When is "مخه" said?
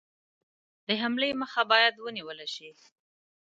1.41-1.61